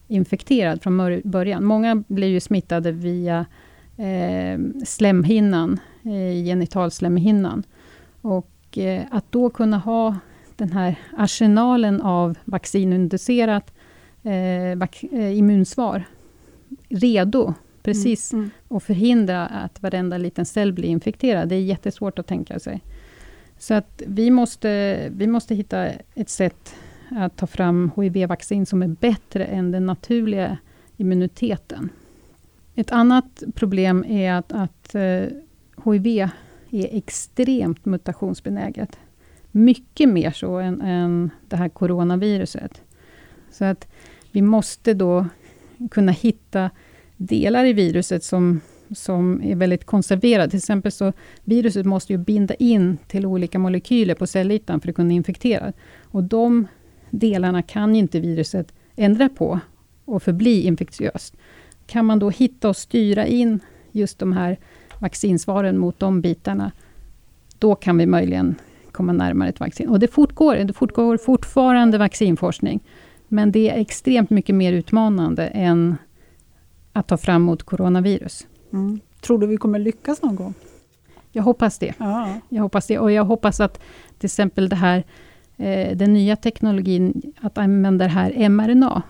[0.08, 1.63] infekterad från början.
[1.63, 3.46] Många blir ju smittade via
[3.98, 7.63] eh, slemhinnan, eh, genitalslemhinnan.
[8.22, 10.15] Och eh, att då kunna ha
[10.56, 13.74] den här arsenalen av vaccininducerat
[14.24, 16.04] eh, vac eh, immunsvar
[16.89, 18.52] redo precis mm, mm.
[18.67, 21.50] och förhindra att varenda liten cell blir infekterad.
[21.50, 22.82] Det är jättesvårt att tänka sig.
[23.58, 26.76] Så att vi måste, vi måste hitta ett sätt
[27.10, 30.58] att ta fram HIV-vaccin som är bättre än den naturliga
[30.98, 31.89] immuniteten.
[32.76, 35.24] Ett annat problem är att, att eh,
[35.86, 36.08] HIV
[36.70, 39.00] är extremt mutationsbenäget.
[39.52, 42.82] Mycket mer så än, än det här coronaviruset.
[43.52, 43.88] Så att
[44.32, 45.26] vi måste då
[45.91, 46.70] kunna hitta
[47.17, 48.62] delar i viruset som,
[48.96, 50.50] som är väldigt konserverade.
[50.50, 54.96] Till exempel så viruset måste ju binda in till olika molekyler på cellytan för att
[54.96, 55.74] kunna infektera.
[56.04, 56.67] Och de
[57.10, 59.60] delarna kan inte viruset ändra på
[60.06, 61.38] och förbli infektiöst.
[61.86, 63.60] Kan man då hitta och styra in
[63.91, 64.58] just de här
[65.00, 66.72] vaccinsvaren mot de bitarna,
[67.60, 68.56] då kan vi möjligen
[68.91, 69.89] komma närmare ett vaccin.
[69.89, 72.80] Och det fortgår, det fortgår fortfarande vaccinforskning.
[73.28, 75.98] Men det är extremt mycket mer utmanande än
[76.93, 78.48] att ta fram mot coronavirus.
[78.74, 79.00] Mm.
[79.22, 80.54] Tror du vi kommer lyckas någon gång?
[81.32, 81.93] Jag hoppas det.
[81.98, 82.34] Ja.
[82.50, 83.00] Jag hoppas det.
[83.00, 83.80] Och jag hoppas att
[84.20, 85.04] till exempel det här,
[85.58, 89.02] Eh, den nya teknologin, att använda det här mRNA,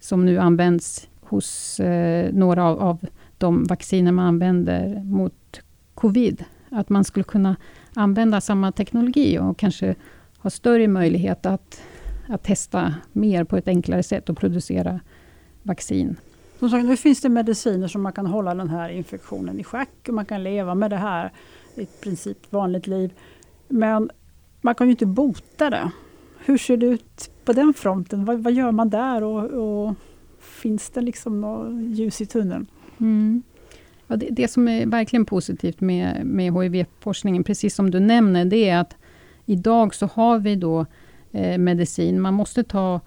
[0.00, 2.98] som nu används hos eh, några av, av
[3.38, 5.60] de vacciner man använder mot
[5.94, 7.56] covid, att man skulle kunna
[7.94, 9.94] använda samma teknologi och kanske
[10.38, 11.82] ha större möjlighet att,
[12.28, 15.00] att testa mer på ett enklare sätt och producera
[15.62, 16.16] vaccin.
[16.58, 20.08] Som sagt, nu finns det mediciner som man kan hålla den här infektionen i schack
[20.08, 21.32] och man kan leva med det här
[21.74, 23.12] i princip vanligt liv.
[23.68, 24.10] Men
[24.60, 25.90] man kan ju inte bota det.
[26.44, 28.24] Hur ser det ut på den fronten?
[28.24, 29.22] Vad, vad gör man där?
[29.22, 29.94] Och, och,
[30.40, 32.66] finns det liksom något ljus i tunneln?
[33.00, 33.42] Mm.
[34.06, 38.68] Ja, det, det, som är verkligen positivt med, med HIV-forskningen, precis som du nämner, det
[38.68, 38.96] är att
[39.46, 40.86] idag så har vi då
[41.32, 42.20] eh, medicin.
[42.20, 43.00] Man måste ta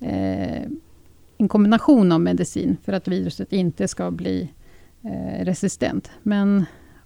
[0.00, 0.62] eh,
[1.38, 4.52] en kombination av medicin för att viruset inte ska bli
[5.02, 6.10] eh, resistent.
[6.22, 6.64] Men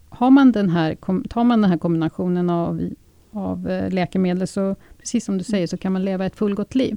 [0.08, 0.96] har man den här,
[1.28, 2.90] tar man den här kombinationen av,
[3.34, 6.96] av eh, läkemedel, så precis som du säger, så kan man leva ett fullgott liv.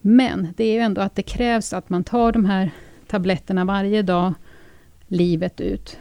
[0.00, 2.70] Men det är ju ändå att det krävs att man tar de här
[3.06, 4.34] tabletterna varje dag,
[5.06, 5.98] livet ut.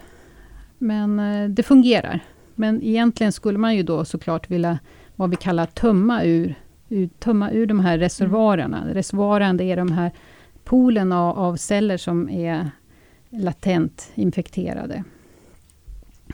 [0.78, 2.20] Men eh, det fungerar.
[2.56, 4.80] Men egentligen skulle man ju då såklart vilja,
[5.16, 6.56] vad vi kallar tömma ur,
[6.90, 8.82] ur, tömma ur de här reservoarerna.
[8.82, 8.94] Mm.
[8.94, 10.12] Reservoaren, är de här
[10.64, 12.72] poolen av, av celler som är
[13.30, 15.04] latent infekterade.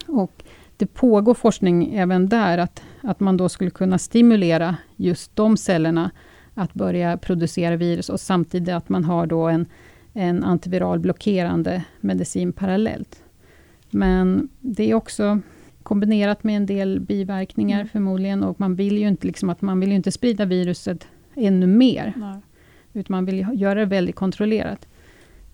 [0.08, 0.43] Och
[0.77, 6.12] det pågår forskning även där, att, att man då skulle kunna stimulera just de cellerna
[6.54, 9.65] att börja producera virus och samtidigt att man har då en,
[10.13, 13.24] en antiviral blockerande medicin parallellt.
[13.89, 15.39] Men det är också
[15.84, 17.88] kombinerat med en del biverkningar mm.
[17.88, 22.13] förmodligen och man vill ju inte, liksom, att man vill inte sprida viruset ännu mer.
[22.15, 22.39] Nej.
[22.94, 24.88] Utan man vill göra det väldigt kontrollerat.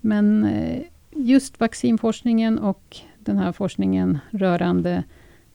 [0.02, 0.82] Men eh,
[1.16, 5.04] just vaccinforskningen och den här forskningen rörande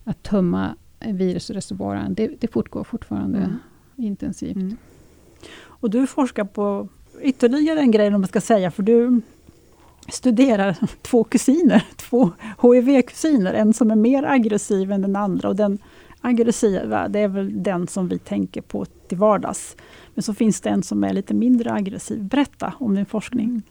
[0.05, 3.59] att tömma virusreservoaren, det, det fortgår fortfarande mm.
[3.97, 4.57] intensivt.
[4.57, 4.77] Mm.
[5.59, 6.89] Och du forskar på
[7.21, 9.21] ytterligare en grej, om man ska säga, för du
[10.09, 12.31] studerar två kusiner, två
[12.63, 13.55] HIV-kusiner.
[13.55, 15.49] En som är mer aggressiv än den andra.
[15.49, 15.79] Och den
[16.21, 19.77] aggressiva, det är väl den som vi tänker på till vardags.
[20.15, 22.25] Men så finns det en som är lite mindre aggressiv.
[22.25, 23.63] Berätta om din forskning.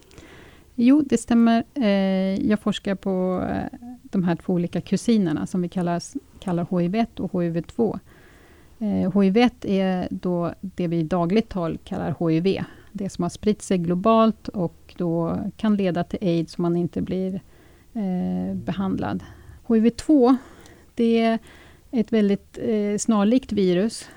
[0.76, 1.64] Jo, det stämmer.
[1.74, 6.02] Eh, jag forskar på eh, de här två olika kusinerna som vi kallar,
[6.40, 8.00] kallar HIV1 och HIV2.
[8.80, 12.64] Eh, HIV1 är då det vi i dagligt tal kallar HIV.
[12.92, 17.02] Det som har spritt sig globalt och då kan leda till aids om man inte
[17.02, 17.42] blir
[18.54, 19.24] behandlad.
[19.68, 20.36] HIV2,
[20.96, 21.40] det är
[21.92, 22.60] ett väldigt
[22.98, 24.10] snarlikt virus.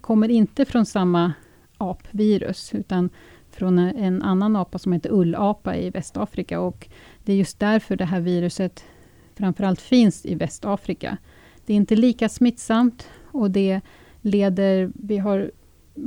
[0.00, 1.32] Kommer inte från samma
[1.78, 3.10] apvirus, utan
[3.50, 6.60] från en annan apa som heter ullapa i Västafrika.
[6.60, 6.88] Och
[7.24, 8.84] det är just därför det här viruset
[9.34, 11.16] framförallt finns i Västafrika.
[11.66, 13.80] Det är inte lika smittsamt och det
[14.20, 14.90] leder...
[14.94, 15.50] Vi har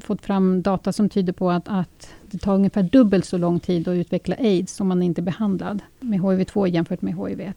[0.02, 3.88] fått fram data som tyder på att, att det tar ungefär dubbelt så lång tid
[3.88, 7.54] att utveckla aids om man inte är behandlad med HIV-2 jämfört med HIV-1.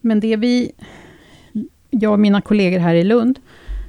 [0.00, 0.72] Men det vi,
[1.90, 3.38] jag och mina kollegor här i Lund,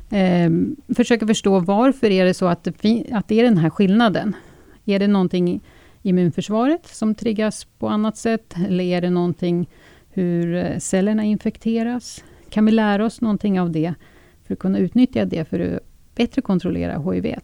[0.09, 0.49] eh,
[0.95, 4.35] försöker förstå varför är det så att det, att det är den här skillnaden.
[4.87, 5.61] Är det någonting i
[6.01, 8.53] immunförsvaret som triggas på annat sätt?
[8.67, 9.69] Eller är det någonting
[10.09, 12.23] hur eh, cellerna infekteras?
[12.49, 13.93] Kan vi lära oss någonting av det
[14.43, 15.83] för att kunna utnyttja det för att
[16.15, 17.35] bättre kontrollera HIV?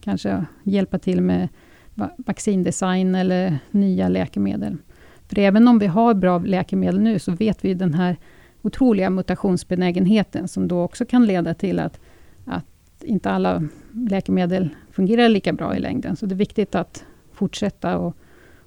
[0.00, 1.48] Kanske hjälpa till med
[2.16, 4.76] vaccindesign eller nya läkemedel.
[5.28, 8.16] För även om vi har bra läkemedel nu, så vet vi den här
[8.62, 12.00] otroliga mutationsbenägenheten, som då också kan leda till att,
[12.98, 16.16] att inte alla läkemedel fungerar lika bra i längden.
[16.16, 18.16] Så det är viktigt att fortsätta och,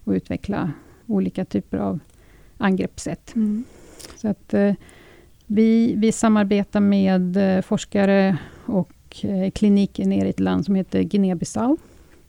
[0.03, 0.71] och utveckla
[1.07, 1.99] olika typer av
[2.57, 3.35] angreppssätt.
[3.35, 3.63] Mm.
[4.15, 4.73] Så att eh,
[5.45, 11.01] vi, vi samarbetar med eh, forskare och eh, kliniker nere i ett land som heter
[11.01, 11.77] Guinea-Bissau.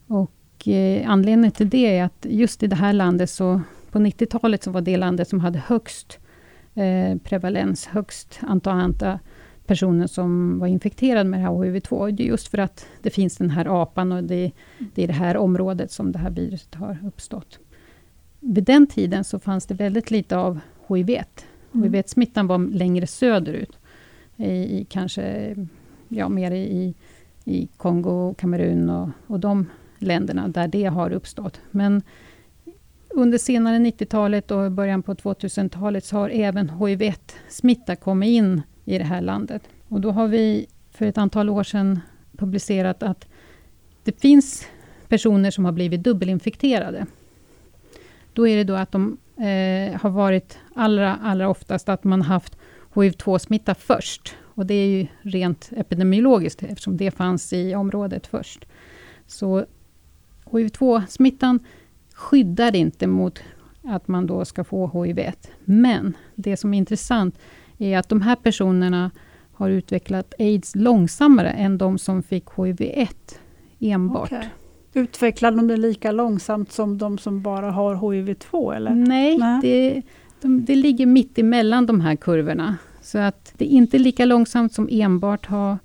[0.07, 3.61] Och eh, anledningen till det är att just i det här landet, så
[3.91, 6.19] på 90-talet, så var det landet som hade högst
[6.73, 8.79] eh, prevalens, högst antal
[9.65, 12.11] personer som var infekterade med HIV-2.
[12.11, 14.51] Det är just för att det finns den här apan och det,
[14.95, 17.59] det är det här området som det här viruset har uppstått.
[18.39, 21.09] Vid den tiden så fanns det väldigt lite av HIV.
[21.73, 21.93] Mm.
[21.93, 23.77] HIV-smittan var längre söderut.
[24.37, 25.55] I, i kanske
[26.07, 26.93] ja, mer i,
[27.43, 29.65] i Kongo, Kamerun och, och de
[29.97, 31.61] länderna där det har uppstått.
[31.71, 32.01] Men
[33.09, 39.03] under senare 90-talet och början på 2000-talet så har även HIV-smitta kommit in i det
[39.03, 39.63] här landet.
[39.87, 41.99] Och då har vi för ett antal år sedan
[42.37, 43.27] publicerat att
[44.03, 44.67] det finns
[45.07, 47.05] personer som har blivit dubbelinfekterade.
[48.33, 52.57] Då är det då att de eh, har varit allra, allra oftast att man haft
[52.93, 54.35] HIV-2-smitta först.
[54.55, 58.65] Och det är ju rent epidemiologiskt, eftersom det fanns i området först.
[59.27, 59.65] Så
[60.45, 61.59] HIV-2-smittan
[62.13, 63.39] skyddar inte mot
[63.83, 65.33] att man då ska få HIV-1.
[65.63, 67.39] Men det som är intressant
[67.77, 69.11] är att de här personerna
[69.53, 73.07] har utvecklat aids långsammare än de som fick HIV-1
[73.79, 74.31] enbart.
[74.31, 74.45] Okay.
[74.93, 78.75] Utvecklar de det lika långsamt som de som bara har HIV-2?
[78.75, 78.91] Eller?
[78.91, 79.59] Nej, Nej.
[79.61, 80.01] Det,
[80.41, 82.77] de, det ligger mitt emellan de här kurvorna.
[83.01, 85.77] Så att det är inte lika långsamt som enbart ha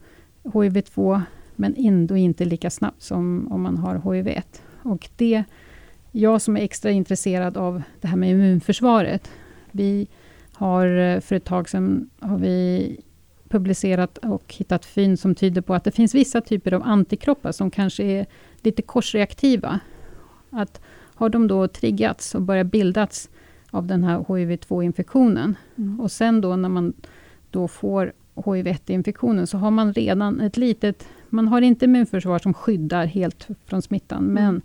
[0.42, 1.22] HIV-2,
[1.56, 4.42] men ändå inte lika snabbt som om man har HIV-1.
[4.82, 5.44] Och det,
[6.12, 9.30] jag som är extra intresserad av det här med immunförsvaret,
[9.70, 10.08] vi
[10.58, 12.96] har eh, för ett tag sedan har vi
[13.48, 17.70] publicerat och hittat fynd som tyder på att det finns vissa typer av antikroppar som
[17.70, 18.26] kanske är
[18.62, 19.80] lite korsreaktiva.
[20.50, 20.80] Att
[21.14, 23.30] har de då triggats och börjat bildats
[23.70, 26.00] av den här HIV-2-infektionen mm.
[26.00, 26.92] och sen då när man
[27.50, 31.08] då får HIV-1-infektionen så har man redan ett litet...
[31.28, 34.34] Man har inte immunförsvar som skyddar helt från smittan, mm.
[34.34, 34.62] men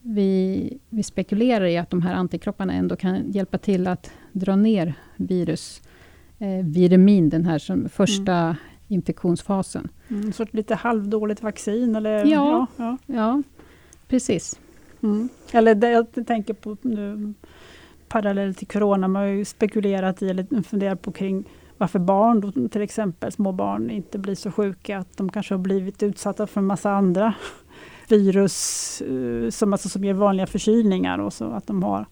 [0.00, 4.94] vi, vi spekulerar i att de här antikropparna ändå kan hjälpa till att dra ner
[5.16, 5.82] virus,
[6.38, 8.56] eh, virumin, den här som första mm.
[8.88, 9.88] infektionsfasen.
[10.08, 11.96] Mm, så lite halvdåligt vaccin?
[11.96, 12.24] Eller?
[12.24, 13.42] Ja, ja, ja.
[14.08, 14.60] precis.
[15.02, 15.28] Mm.
[15.52, 17.34] Eller det jag tänker på nu,
[18.08, 21.44] parallellt till corona, man har ju spekulerat i, eller funderat på kring
[21.78, 24.98] varför barn, då, till exempel små barn, inte blir så sjuka.
[24.98, 27.34] Att de kanske har blivit utsatta för en massa andra
[28.08, 32.06] virus uh, som, alltså, som ger vanliga förkylningar och så att de har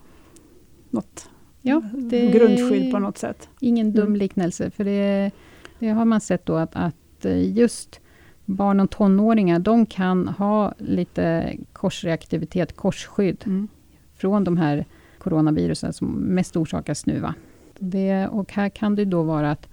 [0.90, 1.28] något
[1.66, 3.48] ja, det grundskydd på något sätt.
[3.60, 4.16] Ingen dum mm.
[4.16, 5.30] liknelse, för det,
[5.78, 8.00] det, har man sett då att, att eh, just
[8.44, 13.68] barn och tonåringar, de kan ha lite korsreaktivitet, korsskydd, mm.
[14.16, 14.84] från de här
[15.18, 17.34] coronavirusen som mest orsakar snuva.
[17.78, 19.68] Det, och här kan det då vara att,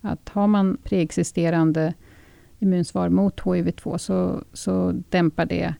[0.00, 1.94] att har man preexisterande
[2.58, 5.74] immunsvar mot HIV-2 så, så dämpar det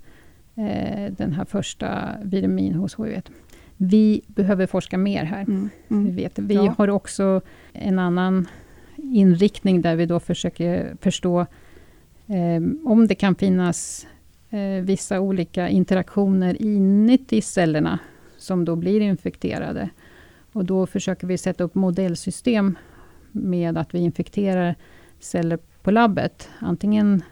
[0.54, 3.22] eh, den här första vitamin hos HIV.
[3.76, 5.42] Vi behöver forska mer här.
[5.42, 5.68] Mm.
[5.88, 6.04] Mm.
[6.04, 6.38] Vi, vet.
[6.38, 6.74] vi ja.
[6.78, 7.40] har också
[7.72, 8.48] en annan
[8.96, 11.40] inriktning där vi då försöker förstå
[12.26, 14.06] eh, om det kan finnas
[14.50, 17.98] eh, vissa olika interaktioner inuti cellerna
[18.36, 19.90] som då blir infekterade.
[20.52, 22.78] Och då försöker vi sätta upp modellsystem
[23.32, 24.74] med att vi infekterar
[25.20, 26.48] celler på labbet.
[26.58, 27.22] Antingen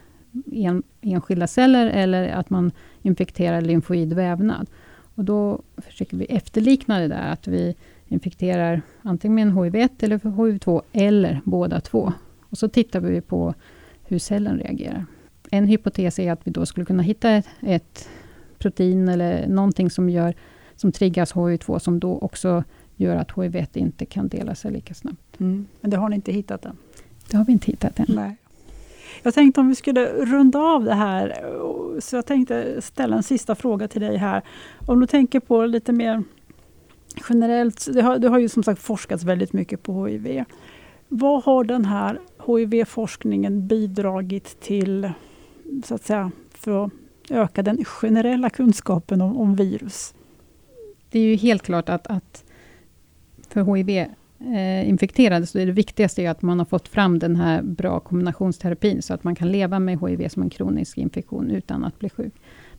[0.52, 2.72] en, enskilda celler eller att man
[3.02, 4.66] infekterar lymfoid vävnad.
[5.14, 7.74] Och då försöker vi efterlikna det där, att vi
[8.08, 12.12] infekterar antingen med en HIV-1 eller HIV-2, eller båda två.
[12.40, 13.54] Och så tittar vi på
[14.04, 15.06] hur cellen reagerar.
[15.50, 18.08] En hypotes är att vi då skulle kunna hitta ett, ett
[18.58, 20.34] protein eller någonting som, gör,
[20.76, 22.64] som triggas HIV-2, som då också
[22.96, 25.40] gör att HIV-1 inte kan dela sig lika snabbt.
[25.40, 25.66] Mm.
[25.80, 26.76] Men det har ni inte hittat än?
[27.30, 28.06] Det har vi inte hittat än.
[28.08, 28.36] Nej.
[29.22, 31.34] Jag tänkte om vi skulle runda av det här,
[32.00, 34.42] så jag tänkte ställa en sista fråga till dig här.
[34.86, 36.22] Om du tänker på lite mer
[37.28, 40.44] generellt, det har, det har ju som sagt forskats väldigt mycket på HIV.
[41.08, 45.10] Vad har den här HIV-forskningen bidragit till,
[45.84, 46.92] så att säga, för att
[47.30, 50.14] öka den generella kunskapen om, om virus?
[51.10, 52.44] Det är ju helt klart att, att
[53.48, 53.60] för
[54.54, 59.02] eh, infekterade, så är det viktigaste att man har fått fram den här bra kombinationsterapin,
[59.02, 62.34] så att man kan leva med HIV som en kronisk infektion utan att bli sjuk.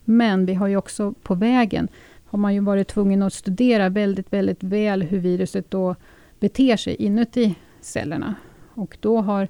[0.05, 1.87] Men vi har ju också på vägen,
[2.25, 5.95] har man ju varit tvungen att studera väldigt, väldigt väl hur viruset då
[6.39, 8.35] beter sig inuti cellerna.
[8.73, 9.47] Och då har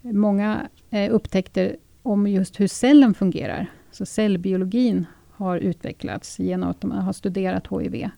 [0.00, 3.66] många eh, upptäckter om just hur cellen fungerar.
[3.90, 8.08] Så cellbiologin har utvecklats genom att man har studerat HIV.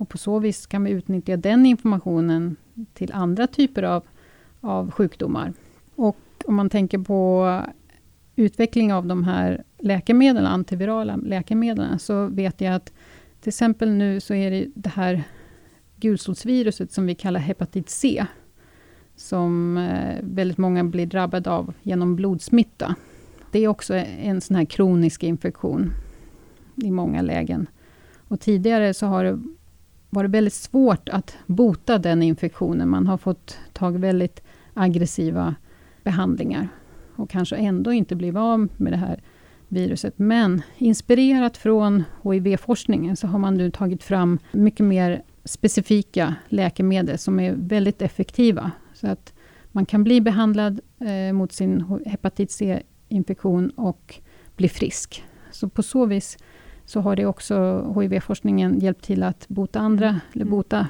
[0.00, 2.56] Och på så vis kan vi utnyttja den informationen
[2.94, 4.04] till andra typer av,
[4.60, 5.52] av sjukdomar.
[5.94, 7.62] Och om man tänker på
[8.36, 12.92] utveckling av de här läkemedlen, antivirala läkemedlen, så vet jag att
[13.40, 15.22] till exempel nu så är det det här
[15.96, 18.26] gulsotsviruset som vi kallar hepatit C,
[19.16, 22.94] som eh, väldigt många blir drabbade av genom blodsmitta.
[23.50, 25.92] Det är också en sån här kronisk infektion
[26.76, 27.66] i många lägen.
[28.28, 29.40] Och tidigare så har det
[30.10, 32.88] varit väldigt svårt att bota den infektionen.
[32.88, 34.42] Man har fått ta väldigt
[34.74, 35.54] aggressiva
[36.04, 36.68] behandlingar
[37.16, 39.22] och kanske ändå inte blivit av med det här
[39.68, 40.18] viruset.
[40.18, 47.40] Men inspirerat från HIV-forskningen så har man nu tagit fram mycket mer specifika läkemedel som
[47.40, 48.70] är väldigt effektiva.
[48.94, 49.32] Så att
[49.72, 54.20] man kan bli behandlad eh, mot sin hepatit C-infektion och
[54.56, 55.24] bli frisk.
[55.50, 56.38] Så på så vis
[56.90, 60.20] så har det också HIV-forskningen hjälpt till att bota andra, mm.
[60.32, 60.88] eller bota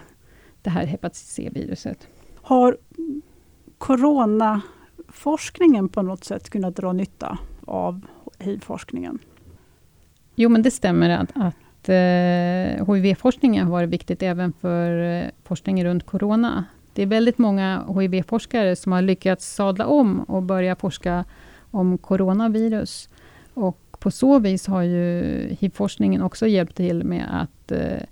[0.63, 2.09] det här hepatit C-viruset.
[2.35, 2.77] Har
[3.79, 8.07] coronaforskningen på något sätt kunnat dra nytta av
[8.39, 9.19] hiv-forskningen?
[10.35, 15.87] Jo, men det stämmer att, att eh, HIV-forskningen har varit viktigt även för eh, forskningen
[15.87, 16.65] runt corona.
[16.93, 21.25] Det är väldigt många HIV-forskare som har lyckats sadla om och börja forska
[21.71, 23.09] om coronavirus.
[23.55, 28.03] Och på så vis har ju HIV-forskningen också hjälpt till med att eh,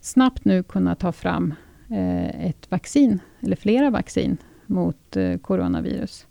[0.00, 1.54] snabbt nu kunna ta fram
[1.90, 4.36] eh, ett vaccin, eller flera vaccin,
[4.66, 6.26] mot eh, coronavirus.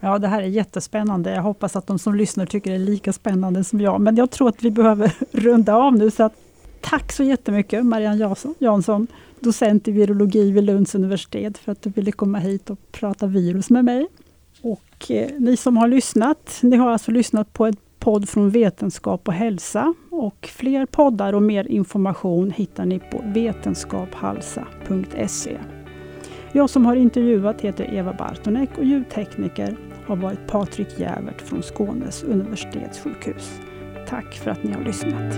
[0.00, 1.34] Ja, det här är jättespännande.
[1.34, 4.00] Jag hoppas att de som lyssnar tycker det är lika spännande som jag.
[4.00, 6.10] Men jag tror att vi behöver runda av nu.
[6.10, 6.34] Så att,
[6.80, 9.06] tack så jättemycket Marianne Jansson,
[9.40, 13.70] docent i virologi vid Lunds universitet, för att du ville komma hit och prata virus
[13.70, 14.06] med mig.
[14.62, 19.28] Och eh, ni som har lyssnat, ni har alltså lyssnat på ett podd från Vetenskap
[19.28, 19.94] och hälsa.
[20.10, 25.58] Och fler poddar och mer information hittar ni på vetenskaphalsa.se.
[26.52, 29.76] Jag som har intervjuat heter Eva Bartonek och ljudtekniker
[30.06, 33.60] har varit Patrik Jävert från Skånes universitetssjukhus.
[34.08, 35.34] Tack för att ni har lyssnat.